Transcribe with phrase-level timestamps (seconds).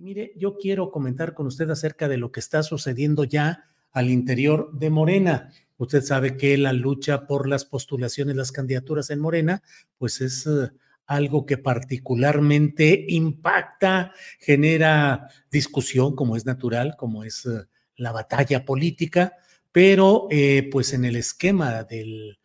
[0.00, 4.70] Mire, yo quiero comentar con usted acerca de lo que está sucediendo ya al interior
[4.72, 5.52] de Morena.
[5.76, 9.62] Usted sabe que la lucha por las postulaciones, las candidaturas en Morena,
[9.98, 10.70] pues es eh,
[11.04, 19.34] algo que particularmente impacta, genera discusión, como es natural, como es eh, la batalla política,
[19.70, 22.38] pero eh, pues en el esquema del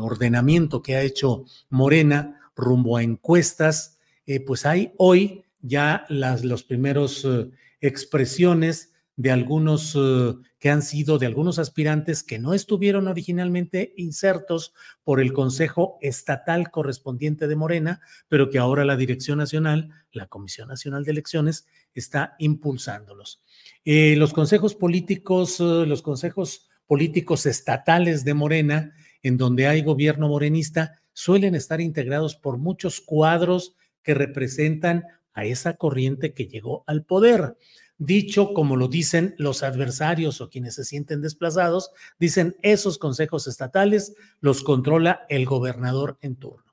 [0.00, 3.98] ordenamiento que ha hecho Morena rumbo a encuestas,
[4.46, 11.18] pues hay hoy ya las los primeros eh, expresiones de algunos eh, que han sido
[11.18, 18.00] de algunos aspirantes que no estuvieron originalmente insertos por el Consejo Estatal correspondiente de Morena,
[18.28, 23.42] pero que ahora la Dirección Nacional, la Comisión Nacional de Elecciones, está impulsándolos.
[23.84, 31.02] Eh, los consejos políticos, los consejos políticos estatales de Morena, en donde hay gobierno morenista,
[31.12, 35.04] suelen estar integrados por muchos cuadros que representan
[35.44, 37.56] esa corriente que llegó al poder.
[37.98, 44.14] Dicho como lo dicen los adversarios o quienes se sienten desplazados, dicen esos consejos estatales
[44.40, 46.72] los controla el gobernador en turno.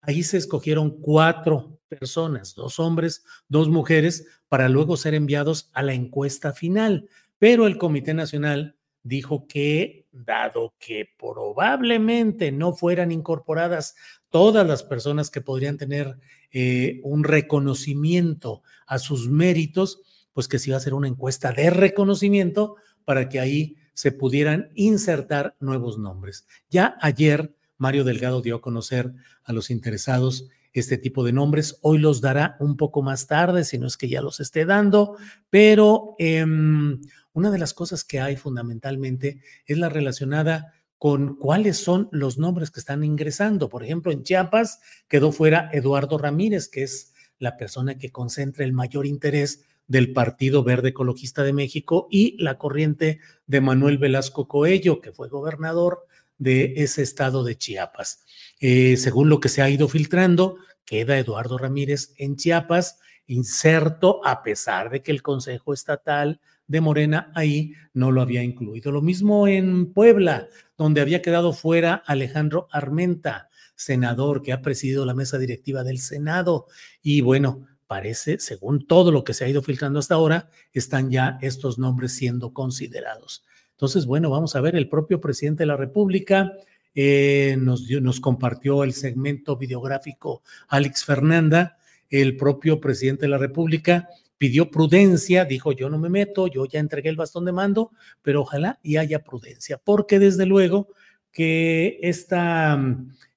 [0.00, 5.94] Ahí se escogieron cuatro personas, dos hombres, dos mujeres, para luego ser enviados a la
[5.94, 7.08] encuesta final.
[7.38, 13.94] Pero el Comité Nacional dijo que, dado que probablemente no fueran incorporadas
[14.34, 16.18] todas las personas que podrían tener
[16.50, 20.00] eh, un reconocimiento a sus méritos,
[20.32, 22.74] pues que se iba a hacer una encuesta de reconocimiento
[23.04, 26.48] para que ahí se pudieran insertar nuevos nombres.
[26.68, 29.12] Ya ayer Mario Delgado dio a conocer
[29.44, 31.78] a los interesados este tipo de nombres.
[31.82, 35.16] Hoy los dará un poco más tarde, si no es que ya los esté dando,
[35.48, 40.74] pero eh, una de las cosas que hay fundamentalmente es la relacionada
[41.04, 43.68] con cuáles son los nombres que están ingresando.
[43.68, 48.72] Por ejemplo, en Chiapas quedó fuera Eduardo Ramírez, que es la persona que concentra el
[48.72, 55.02] mayor interés del Partido Verde Ecologista de México y la corriente de Manuel Velasco Coello,
[55.02, 56.06] que fue gobernador
[56.38, 58.24] de ese estado de Chiapas.
[58.58, 64.42] Eh, según lo que se ha ido filtrando, queda Eduardo Ramírez en Chiapas, inserto, a
[64.42, 68.90] pesar de que el Consejo Estatal de Morena ahí no lo había incluido.
[68.92, 75.14] Lo mismo en Puebla, donde había quedado fuera Alejandro Armenta, senador que ha presidido la
[75.14, 76.66] mesa directiva del Senado.
[77.02, 81.38] Y bueno, parece, según todo lo que se ha ido filtrando hasta ahora, están ya
[81.42, 83.44] estos nombres siendo considerados.
[83.72, 86.52] Entonces, bueno, vamos a ver, el propio presidente de la República
[86.94, 91.76] eh, nos, dio, nos compartió el segmento videográfico Alex Fernanda,
[92.08, 94.08] el propio presidente de la República
[94.38, 98.42] pidió prudencia, dijo yo no me meto, yo ya entregué el bastón de mando, pero
[98.42, 100.88] ojalá y haya prudencia, porque desde luego
[101.30, 102.78] que esta,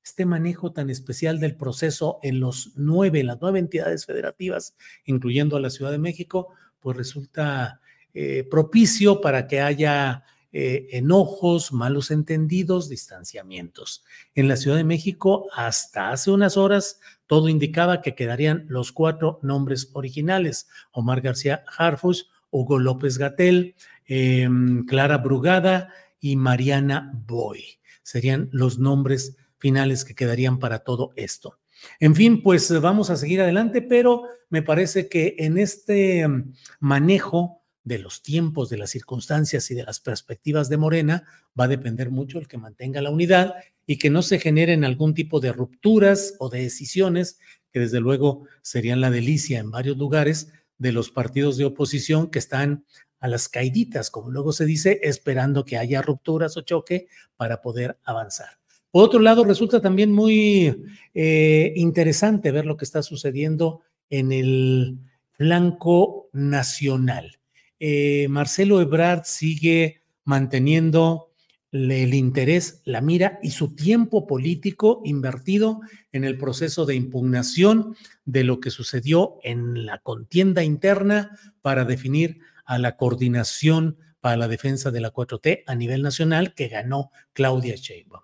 [0.03, 4.75] este manejo tan especial del proceso en los nueve, las nueve entidades federativas,
[5.06, 6.50] incluyendo a la Ciudad de México,
[6.80, 7.81] pues resulta
[8.13, 10.24] eh, propicio para que haya
[10.59, 14.04] eh, enojos, malos entendidos, distanciamientos.
[14.33, 19.39] En la Ciudad de México, hasta hace unas horas, todo indicaba que quedarían los cuatro
[19.44, 23.75] nombres originales, Omar García Harfus, Hugo López Gatel,
[24.07, 24.50] eh,
[24.88, 27.77] Clara Brugada y Mariana Boy.
[28.01, 31.60] Serían los nombres finales que quedarían para todo esto.
[32.00, 37.62] En fin, pues vamos a seguir adelante, pero me parece que en este mm, manejo
[37.88, 41.24] de los tiempos, de las circunstancias y de las perspectivas de Morena,
[41.57, 43.56] va a depender mucho el que mantenga la unidad
[43.86, 47.39] y que no se generen algún tipo de rupturas o de decisiones
[47.72, 52.39] que desde luego serían la delicia en varios lugares de los partidos de oposición que
[52.39, 52.86] están
[53.19, 57.07] a las caiditas, como luego se dice, esperando que haya rupturas o choque
[57.38, 58.60] para poder avanzar.
[58.92, 60.75] Por otro lado, resulta también muy
[61.13, 65.00] eh, interesante ver lo que está sucediendo en el
[65.31, 67.38] flanco nacional.
[67.79, 71.27] Eh, Marcelo Ebrard sigue manteniendo
[71.71, 75.81] el interés, la mira y su tiempo político invertido
[76.12, 77.95] en el proceso de impugnación
[78.25, 84.47] de lo que sucedió en la contienda interna para definir a la coordinación para la
[84.47, 88.24] defensa de la 4T a nivel nacional que ganó Claudia Sheinbaum.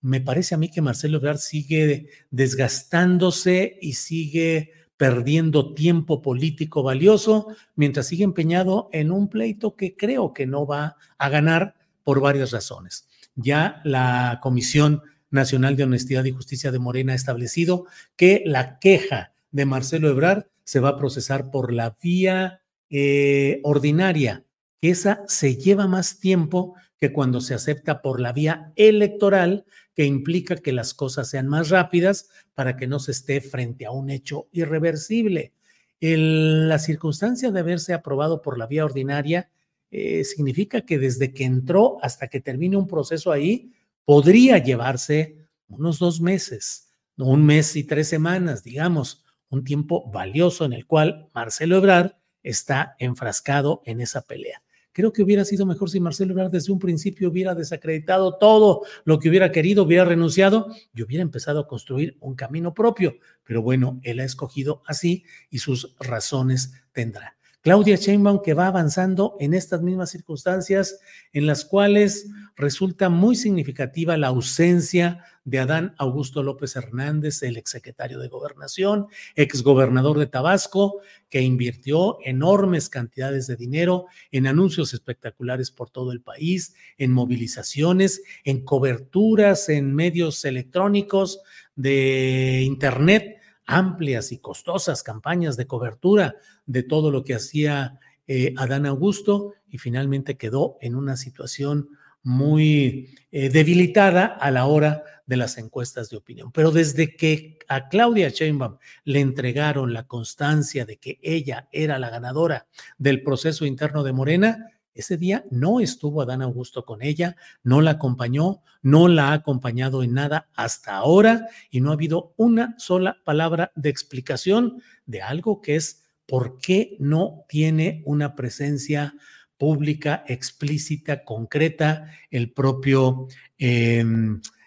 [0.00, 7.48] Me parece a mí que Marcelo Ebrard sigue desgastándose y sigue perdiendo tiempo político valioso
[7.74, 11.74] mientras sigue empeñado en un pleito que creo que no va a ganar
[12.04, 13.08] por varias razones.
[13.34, 17.86] Ya la Comisión Nacional de Honestidad y Justicia de Morena ha establecido
[18.16, 24.43] que la queja de Marcelo Ebrard se va a procesar por la vía eh, ordinaria,
[24.84, 29.64] que esa se lleva más tiempo que cuando se acepta por la vía electoral,
[29.94, 33.92] que implica que las cosas sean más rápidas para que no se esté frente a
[33.92, 35.54] un hecho irreversible.
[36.00, 39.48] la circunstancia de haberse aprobado por la vía ordinaria
[39.90, 43.72] eh, significa que desde que entró hasta que termine un proceso ahí,
[44.04, 50.74] podría llevarse unos dos meses, un mes y tres semanas, digamos, un tiempo valioso en
[50.74, 54.60] el cual Marcelo Ebrard está enfrascado en esa pelea.
[54.94, 59.18] Creo que hubiera sido mejor si Marcelo Ebrard desde un principio hubiera desacreditado todo lo
[59.18, 63.16] que hubiera querido, hubiera renunciado y hubiera empezado a construir un camino propio.
[63.42, 67.36] Pero bueno, él ha escogido así y sus razones tendrá.
[67.64, 71.00] Claudia Sheinbaum que va avanzando en estas mismas circunstancias
[71.32, 78.18] en las cuales resulta muy significativa la ausencia de Adán Augusto López Hernández, el exsecretario
[78.18, 81.00] de Gobernación, exgobernador de Tabasco,
[81.30, 88.22] que invirtió enormes cantidades de dinero en anuncios espectaculares por todo el país, en movilizaciones,
[88.44, 91.40] en coberturas en medios electrónicos
[91.76, 93.33] de Internet
[93.66, 99.78] amplias y costosas campañas de cobertura de todo lo que hacía eh, Adán Augusto y
[99.78, 101.88] finalmente quedó en una situación
[102.22, 106.50] muy eh, debilitada a la hora de las encuestas de opinión.
[106.52, 112.10] Pero desde que a Claudia Sheinbaum le entregaron la constancia de que ella era la
[112.10, 112.66] ganadora
[112.98, 117.92] del proceso interno de Morena, ese día no estuvo Adán Augusto con ella, no la
[117.92, 123.18] acompañó, no la ha acompañado en nada hasta ahora y no ha habido una sola
[123.24, 129.14] palabra de explicación de algo que es por qué no tiene una presencia
[129.58, 134.04] pública, explícita, concreta, el propio eh,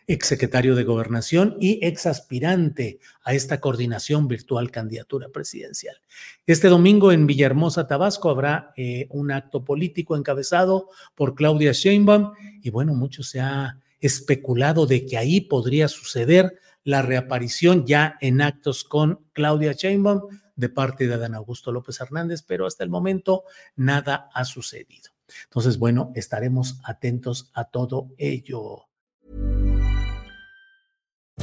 [0.07, 5.97] exsecretario de Gobernación y exaspirante a esta coordinación virtual candidatura presidencial.
[6.45, 12.31] Este domingo en Villahermosa, Tabasco, habrá eh, un acto político encabezado por Claudia Sheinbaum
[12.61, 18.41] y bueno, mucho se ha especulado de que ahí podría suceder la reaparición ya en
[18.41, 20.21] actos con Claudia Sheinbaum
[20.55, 23.43] de parte de Adán Augusto López Hernández, pero hasta el momento
[23.75, 25.11] nada ha sucedido.
[25.43, 28.86] Entonces, bueno, estaremos atentos a todo ello.